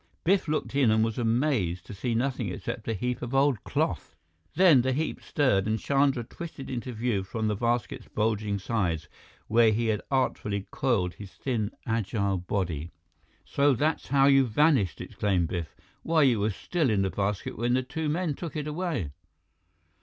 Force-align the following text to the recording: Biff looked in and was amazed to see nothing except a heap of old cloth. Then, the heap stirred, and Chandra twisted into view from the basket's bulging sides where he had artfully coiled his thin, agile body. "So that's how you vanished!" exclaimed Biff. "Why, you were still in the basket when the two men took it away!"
Biff 0.23 0.47
looked 0.47 0.73
in 0.73 0.89
and 0.89 1.03
was 1.03 1.19
amazed 1.19 1.85
to 1.85 1.93
see 1.93 2.15
nothing 2.15 2.49
except 2.49 2.87
a 2.87 2.95
heap 2.95 3.21
of 3.21 3.35
old 3.35 3.63
cloth. 3.63 4.15
Then, 4.55 4.81
the 4.81 4.93
heap 4.93 5.21
stirred, 5.21 5.67
and 5.67 5.77
Chandra 5.77 6.23
twisted 6.23 6.71
into 6.71 6.91
view 6.91 7.21
from 7.23 7.47
the 7.47 7.55
basket's 7.55 8.07
bulging 8.07 8.57
sides 8.57 9.07
where 9.45 9.71
he 9.71 9.89
had 9.89 10.01
artfully 10.09 10.65
coiled 10.71 11.13
his 11.13 11.33
thin, 11.35 11.69
agile 11.85 12.37
body. 12.39 12.89
"So 13.45 13.75
that's 13.75 14.07
how 14.07 14.25
you 14.25 14.47
vanished!" 14.47 15.01
exclaimed 15.01 15.49
Biff. 15.49 15.75
"Why, 16.01 16.23
you 16.23 16.39
were 16.39 16.49
still 16.49 16.89
in 16.89 17.03
the 17.03 17.11
basket 17.11 17.55
when 17.55 17.75
the 17.75 17.83
two 17.83 18.09
men 18.09 18.33
took 18.33 18.55
it 18.55 18.65
away!" 18.65 19.11